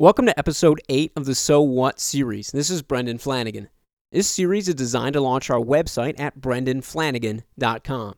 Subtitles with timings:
[0.00, 2.52] Welcome to episode 8 of the So What series.
[2.52, 3.68] This is Brendan Flanagan.
[4.12, 8.14] This series is designed to launch our website at brendanflanagan.com.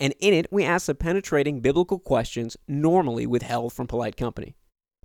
[0.00, 4.56] And in it, we ask the penetrating biblical questions normally withheld from polite company.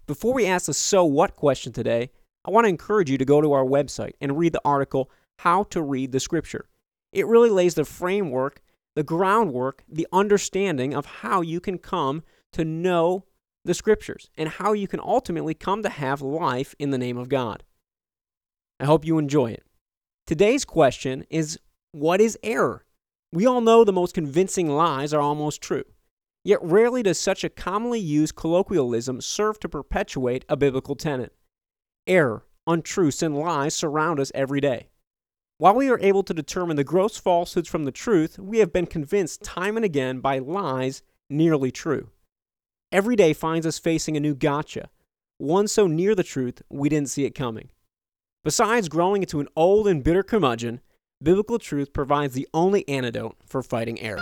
[0.07, 2.09] Before we ask the so what question today,
[2.46, 5.64] I want to encourage you to go to our website and read the article, How
[5.64, 6.70] to Read the Scripture.
[7.12, 8.62] It really lays the framework,
[8.96, 13.26] the groundwork, the understanding of how you can come to know
[13.66, 17.30] the scriptures and how you can ultimately come to have life in the name of
[17.30, 17.63] God.
[18.80, 19.63] I hope you enjoy it.
[20.26, 21.59] Today's question is
[21.91, 22.86] What is error?
[23.31, 25.86] We all know the most convincing lies are almost true.
[26.44, 31.34] Yet rarely does such a commonly used colloquialism serve to perpetuate a biblical tenet.
[32.05, 34.89] Error, untruths, and lies surround us every day.
[35.58, 38.86] While we are able to determine the gross falsehoods from the truth, we have been
[38.86, 42.09] convinced time and again by lies nearly true.
[42.93, 44.91] Every day finds us facing a new gotcha,
[45.39, 47.69] one so near the truth we didn't see it coming.
[48.43, 50.80] Besides growing into an old and bitter curmudgeon,
[51.19, 54.22] biblical truth provides the only antidote for fighting error.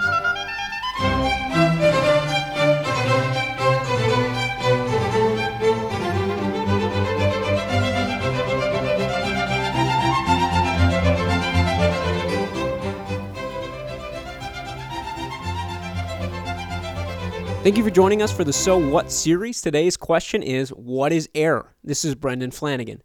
[17.64, 19.62] Thank you for joining us for the So What series.
[19.62, 21.76] Today's question is What is error?
[21.84, 23.04] This is Brendan Flanagan.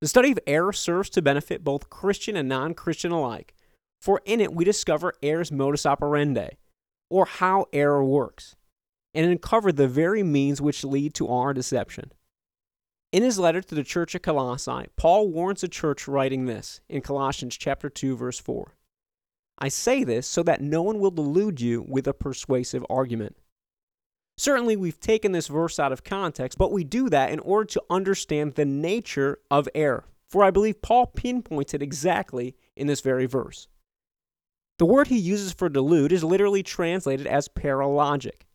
[0.00, 3.52] The study of error serves to benefit both Christian and non Christian alike,
[4.00, 6.48] for in it we discover error's modus operandi,
[7.10, 8.56] or how error works,
[9.12, 12.10] and uncover the very means which lead to our deception.
[13.12, 17.02] In his letter to the church at Colossae, Paul warns the church writing this in
[17.02, 18.74] Colossians chapter 2 verse 4.
[19.58, 23.36] I say this so that no one will delude you with a persuasive argument.
[24.40, 27.82] Certainly, we've taken this verse out of context, but we do that in order to
[27.90, 30.06] understand the nature of error.
[30.30, 33.68] For I believe Paul pinpoints it exactly in this very verse.
[34.78, 38.46] The word he uses for delude is literally translated as paralogic.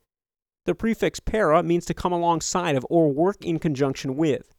[0.66, 4.56] The prefix para means to come alongside of or work in conjunction with.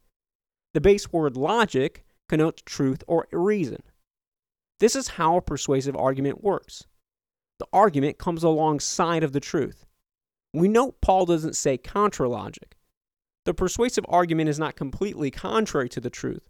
[0.75, 3.83] The base word logic connotes truth or reason.
[4.79, 6.87] This is how a persuasive argument works.
[7.59, 9.86] The argument comes alongside of the truth.
[10.53, 12.77] We note Paul doesn't say contra logic.
[13.45, 16.49] The persuasive argument is not completely contrary to the truth.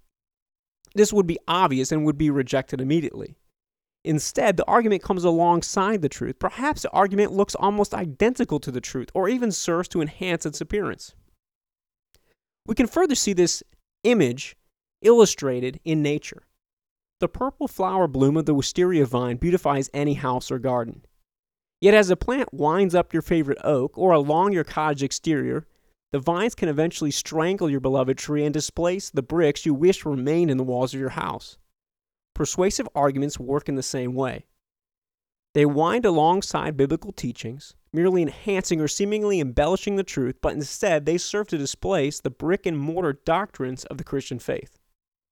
[0.94, 3.36] This would be obvious and would be rejected immediately.
[4.04, 6.38] Instead, the argument comes alongside the truth.
[6.38, 10.60] Perhaps the argument looks almost identical to the truth, or even serves to enhance its
[10.60, 11.14] appearance.
[12.66, 13.62] We can further see this
[14.04, 14.56] image
[15.02, 16.46] illustrated in nature.
[17.18, 21.04] The purple flower bloom of the wisteria vine beautifies any house or garden.
[21.86, 25.68] Yet, as a plant winds up your favorite oak or along your cottage exterior,
[26.10, 30.50] the vines can eventually strangle your beloved tree and displace the bricks you wish remained
[30.50, 31.58] in the walls of your house.
[32.34, 34.46] Persuasive arguments work in the same way.
[35.54, 41.18] They wind alongside biblical teachings, merely enhancing or seemingly embellishing the truth, but instead they
[41.18, 44.76] serve to displace the brick and mortar doctrines of the Christian faith.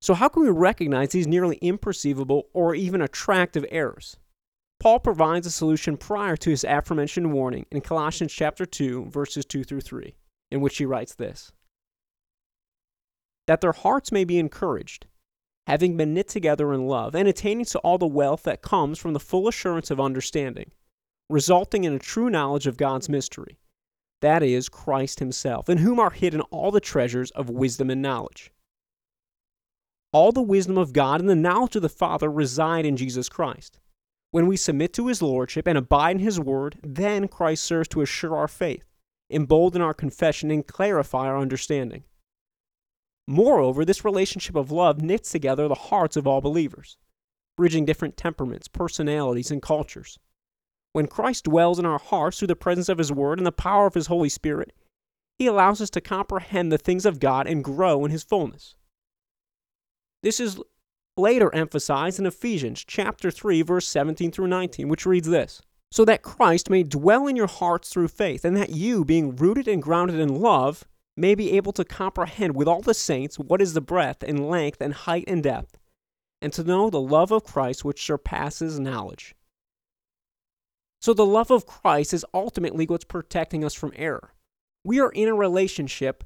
[0.00, 4.19] So, how can we recognize these nearly imperceivable or even attractive errors?
[4.84, 9.65] Paul provides a solution prior to his aforementioned warning in Colossians chapter 2 verses 2
[9.65, 10.15] through 3,
[10.50, 11.53] in which he writes this:
[13.47, 15.06] that their hearts may be encouraged,
[15.67, 19.15] having been knit together in love, and attaining to all the wealth that comes from
[19.15, 20.71] the full assurance of understanding,
[21.31, 23.59] resulting in a true knowledge of God's mystery,
[24.21, 28.53] that is, Christ Himself, in whom are hidden all the treasures of wisdom and knowledge.
[30.12, 33.81] All the wisdom of God and the knowledge of the Father reside in Jesus Christ.
[34.34, 38.00] When we submit to his lordship and abide in his word, then Christ serves to
[38.00, 38.83] assure our faith,
[39.31, 42.03] embolden our confession, and clarify our understanding.
[43.28, 46.97] Moreover, this relationship of love knits together the hearts of all believers,
[47.56, 50.19] bridging different temperaments, personalities, and cultures.
[50.95, 53.87] When Christ dwells in our hearts through the presence of his word and the power
[53.87, 54.72] of his Holy Spirit,
[55.39, 58.75] he allows us to comprehend the things of God and grow in his fullness.
[60.25, 60.59] This is
[61.16, 65.63] later emphasized in Ephesians chapter 3 verse 17 through 19, which reads this:
[65.93, 69.69] "So that Christ may dwell in your hearts through faith, and that you, being rooted
[69.69, 70.84] and grounded in love,
[71.16, 74.81] may be able to comprehend with all the saints what is the breadth and length
[74.81, 75.78] and height and depth,
[76.43, 79.37] and to know the love of Christ which surpasses knowledge."
[81.01, 84.33] So the love of Christ is ultimately what's protecting us from error.
[84.84, 86.25] We are in a relationship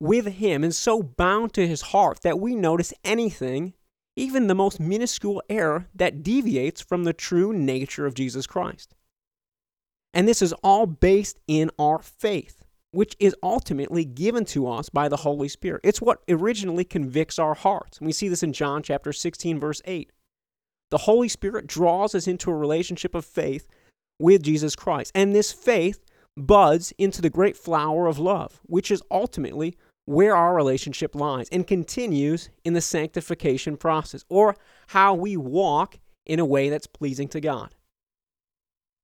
[0.00, 3.74] with him and so bound to his heart that we notice anything
[4.18, 8.94] even the most minuscule error that deviates from the true nature of Jesus Christ.
[10.12, 12.64] And this is all based in our faith.
[12.90, 15.80] which is ultimately given to us by the Holy Spirit.
[15.84, 17.98] It's what originally convicts our hearts.
[17.98, 20.10] And we see this in John chapter 16, verse 8.
[20.90, 23.68] The Holy Spirit draws us into a relationship of faith
[24.18, 25.12] with Jesus Christ.
[25.14, 26.02] And this faith
[26.36, 29.76] buds into the great flower of love, which is ultimately
[30.08, 34.56] where our relationship lies and continues in the sanctification process or
[34.86, 37.74] how we walk in a way that's pleasing to God.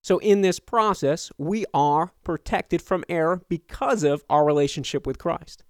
[0.03, 5.63] So, in this process, we are protected from error because of our relationship with Christ.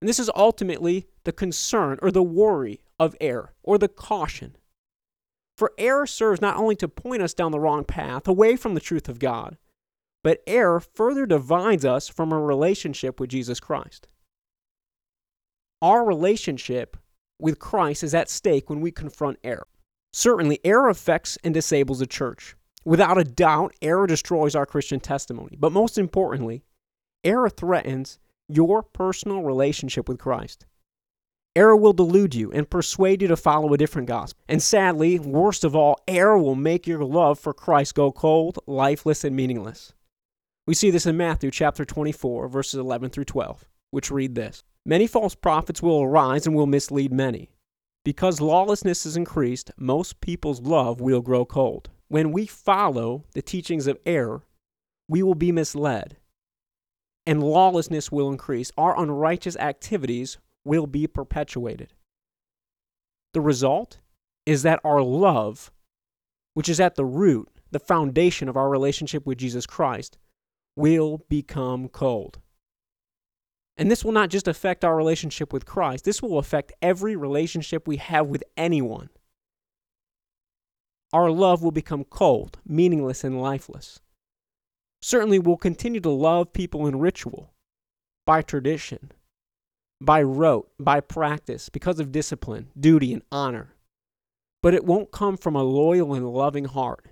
[0.00, 4.56] And this is ultimately the concern or the worry of error or the caution.
[5.56, 8.80] For error serves not only to point us down the wrong path away from the
[8.80, 9.58] truth of God,
[10.24, 14.08] but error further divides us from a relationship with Jesus Christ.
[15.82, 16.96] Our relationship
[17.38, 19.66] with Christ is at stake when we confront error.
[20.12, 22.56] Certainly, error affects and disables the church.
[22.86, 25.56] Without a doubt, error destroys our Christian testimony.
[25.58, 26.62] But most importantly,
[27.24, 28.18] error threatens
[28.48, 30.64] your personal relationship with Christ.
[31.54, 34.42] Error will delude you and persuade you to follow a different gospel.
[34.48, 39.24] And sadly, worst of all, error will make your love for Christ go cold, lifeless,
[39.24, 39.92] and meaningless.
[40.66, 45.06] We see this in Matthew chapter 24, verses 11 through 12, which read this Many
[45.06, 47.50] false prophets will arise and will mislead many.
[48.04, 51.90] Because lawlessness is increased, most people's love will grow cold.
[52.06, 54.44] When we follow the teachings of error,
[55.08, 56.16] we will be misled,
[57.26, 58.70] and lawlessness will increase.
[58.78, 61.94] Our unrighteous activities will be perpetuated.
[63.34, 63.98] The result
[64.46, 65.72] is that our love,
[66.54, 70.16] which is at the root, the foundation of our relationship with Jesus Christ,
[70.76, 72.38] will become cold.
[73.78, 77.86] And this will not just affect our relationship with Christ, this will affect every relationship
[77.86, 79.10] we have with anyone
[81.12, 84.00] our love will become cold, meaningless, and lifeless.
[85.00, 87.52] Certainly, we'll continue to love people in ritual,
[88.26, 89.12] by tradition,
[90.00, 93.74] by rote, by practice, because of discipline, duty, and honor.
[94.62, 97.06] But it won't come from a loyal and loving heart.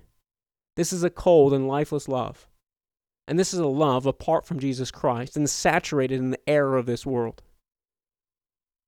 [0.75, 2.47] This is a cold and lifeless love.
[3.27, 6.85] And this is a love apart from Jesus Christ and saturated in the error of
[6.85, 7.41] this world.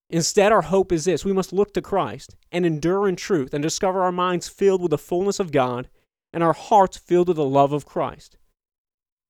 [0.09, 3.61] Instead, our hope is this we must look to Christ and endure in truth and
[3.61, 5.89] discover our minds filled with the fullness of God
[6.31, 8.37] and our hearts filled with the love of Christ.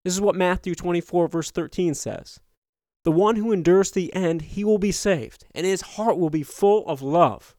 [0.03, 2.39] This is what Matthew 24, verse 13 says
[3.03, 6.43] The one who endures the end, he will be saved, and his heart will be
[6.43, 7.55] full of love.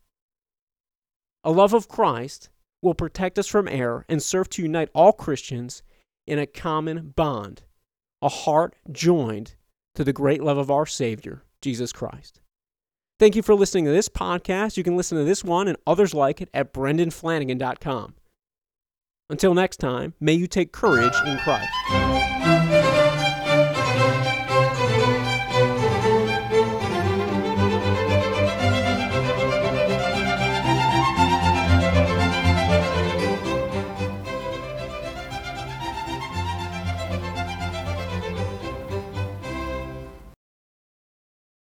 [1.43, 2.51] A love of Christ
[2.83, 5.83] will protect us from error and serve to unite all Christians
[6.29, 7.63] in a common bond,
[8.21, 9.55] a heart joined
[9.95, 12.41] to the great love of our Savior, Jesus Christ.
[13.19, 14.77] Thank you for listening to this podcast.
[14.77, 18.15] You can listen to this one and others like it at brendanflanagan.com.
[19.31, 22.38] Until next time, may you take courage in Christ.